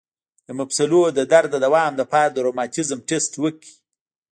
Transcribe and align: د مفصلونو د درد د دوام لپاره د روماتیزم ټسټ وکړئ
د 0.47 0.49
مفصلونو 0.59 1.13
د 1.17 1.19
درد 1.31 1.49
د 1.53 1.55
دوام 1.65 1.91
لپاره 2.01 2.29
د 2.31 2.37
روماتیزم 2.47 2.99
ټسټ 3.09 3.33
وکړئ 3.43 3.71